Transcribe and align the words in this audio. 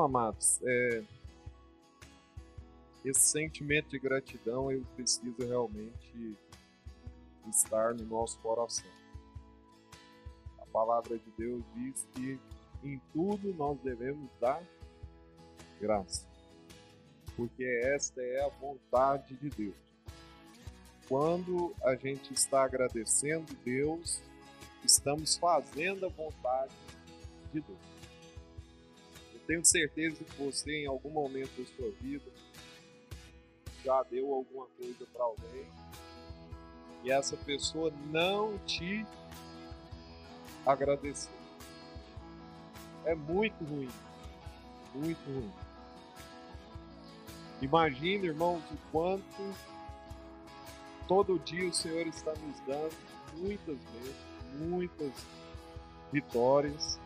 amados, 0.00 0.60
é, 0.62 1.04
esse 3.04 3.20
sentimento 3.20 3.90
de 3.90 3.98
gratidão 3.98 4.72
ele 4.72 4.86
precisa 4.96 5.44
realmente 5.46 6.38
estar 7.50 7.94
no 7.94 8.04
nosso 8.04 8.38
coração. 8.38 8.90
A 10.58 10.66
palavra 10.66 11.18
de 11.18 11.30
Deus 11.36 11.62
diz 11.74 12.08
que 12.14 12.40
em 12.82 12.98
tudo 13.12 13.52
nós 13.54 13.78
devemos 13.80 14.30
dar 14.40 14.62
graça, 15.78 16.26
porque 17.36 17.64
esta 17.84 18.22
é 18.22 18.42
a 18.42 18.48
vontade 18.48 19.34
de 19.36 19.50
Deus. 19.50 19.76
Quando 21.06 21.74
a 21.82 21.94
gente 21.94 22.32
está 22.32 22.64
agradecendo 22.64 23.54
Deus, 23.62 24.22
estamos 24.82 25.36
fazendo 25.36 26.06
a 26.06 26.08
vontade 26.08 26.72
de 27.52 27.60
Deus. 27.60 28.03
Tenho 29.46 29.64
certeza 29.64 30.24
que 30.24 30.36
você, 30.42 30.84
em 30.84 30.86
algum 30.86 31.10
momento 31.10 31.50
da 31.60 31.66
sua 31.76 31.90
vida, 32.00 32.30
já 33.84 34.02
deu 34.04 34.32
alguma 34.32 34.66
coisa 34.78 35.06
para 35.12 35.24
alguém 35.24 35.66
e 37.04 37.10
essa 37.10 37.36
pessoa 37.36 37.92
não 38.10 38.58
te 38.60 39.06
agradeceu. 40.64 41.34
É 43.04 43.14
muito 43.14 43.62
ruim. 43.62 43.90
Muito 44.94 45.22
ruim. 45.30 45.52
Imagina, 47.60 48.24
irmãos, 48.24 48.62
o 48.70 48.76
quanto 48.90 49.54
todo 51.06 51.38
dia 51.40 51.68
o 51.68 51.74
Senhor 51.74 52.06
está 52.06 52.32
nos 52.32 52.58
dando 52.60 52.96
muitas 53.34 53.76
vezes, 53.76 54.16
muitas 54.54 55.12
vitórias 56.10 56.98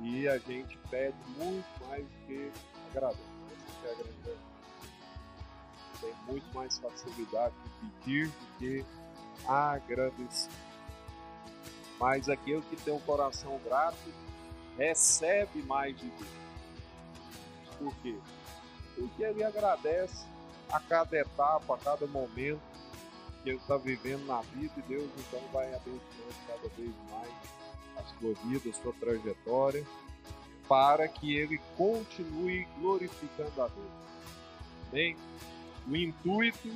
e 0.00 0.28
a 0.28 0.38
gente 0.38 0.78
pede 0.90 1.16
muito 1.36 1.66
mais 1.88 2.04
do 2.04 2.26
que 2.26 2.52
agradece. 2.90 3.20
Essa 3.82 3.92
a 3.92 3.94
grande 3.94 4.38
tem 6.00 6.14
muito 6.26 6.54
mais 6.54 6.78
facilidade 6.78 7.54
de 7.62 7.88
pedir 7.88 8.28
do 8.28 8.58
que 8.58 8.84
agradecer. 9.46 10.50
Mas 11.98 12.28
aquele 12.28 12.60
que 12.62 12.76
tem 12.76 12.92
um 12.92 13.00
coração 13.00 13.58
grato 13.64 13.96
recebe 14.76 15.62
mais 15.62 15.98
de 15.98 16.08
Deus. 16.10 16.30
Por 17.78 17.94
quê? 18.02 18.18
Porque 18.94 19.22
ele 19.22 19.42
agradece 19.42 20.26
a 20.70 20.80
cada 20.80 21.16
etapa, 21.16 21.74
a 21.74 21.78
cada 21.78 22.06
momento 22.06 22.60
que 23.46 23.50
ele 23.50 23.58
está 23.58 23.76
vivendo 23.76 24.26
na 24.26 24.40
vida 24.40 24.72
e 24.76 24.82
Deus 24.82 25.08
então 25.16 25.40
vai 25.52 25.72
abençoando 25.72 26.00
cada 26.48 26.68
vez 26.76 26.90
mais 27.08 27.30
a 27.96 28.02
sua 28.02 28.34
vida, 28.44 28.70
a 28.70 28.82
sua 28.82 28.92
trajetória, 28.94 29.86
para 30.68 31.06
que 31.06 31.36
ele 31.36 31.60
continue 31.76 32.66
glorificando 32.80 33.62
a 33.62 33.68
Deus. 33.68 33.92
Amém? 34.90 35.16
O 35.86 35.94
intuito 35.94 36.68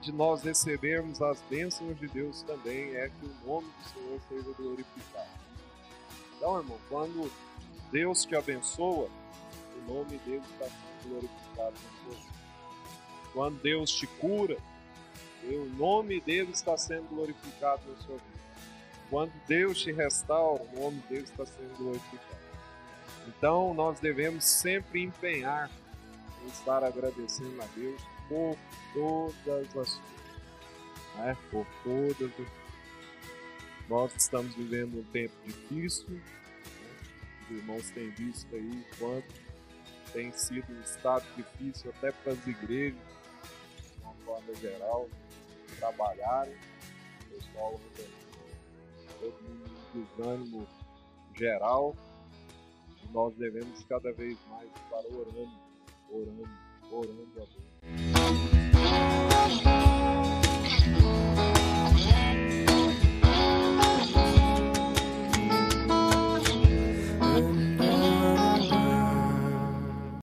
de 0.00 0.10
nós 0.10 0.42
recebermos 0.42 1.22
as 1.22 1.40
bênçãos 1.42 1.96
de 1.96 2.08
Deus 2.08 2.42
também 2.42 2.96
é 2.96 3.08
que 3.08 3.24
o 3.24 3.46
nome 3.46 3.68
do 3.68 3.88
Senhor 3.88 4.20
seja 4.28 4.52
glorificado. 4.56 5.30
Então, 6.36 6.58
irmão, 6.58 6.78
quando 6.88 7.30
Deus 7.92 8.24
te 8.24 8.34
abençoa, 8.34 9.08
o 9.76 9.92
nome 9.92 10.18
dele 10.18 10.42
está 10.52 10.64
sendo 10.64 11.10
glorificado 11.10 11.76
na 11.76 12.02
sua 12.02 12.14
vida. 12.16 12.38
Quando 13.32 13.62
Deus 13.62 13.92
te 13.92 14.06
cura, 14.08 14.58
o 15.44 15.64
nome 15.76 16.20
dele 16.20 16.50
está 16.50 16.76
sendo 16.76 17.08
glorificado 17.08 17.82
na 17.90 17.96
sua 17.98 18.16
vida. 18.16 18.38
Quando 19.10 19.32
Deus 19.46 19.80
te 19.80 19.92
restaura, 19.92 20.62
o 20.62 20.80
nome 20.80 21.02
dele 21.08 21.24
está 21.24 21.46
sendo 21.46 21.76
glorificado. 21.76 22.38
Então, 23.26 23.74
nós 23.74 24.00
devemos 24.00 24.44
sempre 24.44 25.02
empenhar 25.02 25.70
em 26.42 26.48
estar 26.48 26.82
agradecendo 26.82 27.60
a 27.62 27.66
Deus 27.74 28.00
por 28.28 28.56
todas 28.92 29.66
as 29.66 29.72
coisas. 29.72 30.00
Né? 31.16 31.36
Por 31.50 31.66
todas 31.84 32.32
as... 32.38 33.88
Nós 33.88 34.14
estamos 34.16 34.54
vivendo 34.54 34.98
um 34.98 35.04
tempo 35.04 35.34
difícil. 35.44 36.08
Né? 36.10 36.20
Os 37.42 37.56
irmãos 37.56 37.90
têm 37.90 38.10
visto 38.10 38.54
aí 38.54 38.84
quanto 38.98 39.48
tem 40.12 40.32
sido 40.32 40.72
um 40.72 40.80
estado 40.80 41.24
difícil 41.36 41.90
até 41.96 42.12
para 42.12 42.32
as 42.32 42.46
igrejas, 42.46 42.98
de 42.98 44.02
uma 44.02 44.14
forma 44.24 44.54
geral, 44.56 45.08
trabalharem. 45.78 46.56
O 47.22 47.34
pessoal 47.34 47.80
todo 49.20 49.42
mundo 49.42 49.68
desânimo 49.94 50.66
geral. 51.36 51.94
E 53.02 53.12
nós 53.12 53.34
devemos 53.36 53.84
cada 53.84 54.12
vez 54.12 54.36
mais 54.50 54.68
estar 54.68 55.16
orando, 55.16 55.50
orando, 56.10 56.48
orando 56.90 57.42
a 57.42 57.44
Deus. 57.44 58.57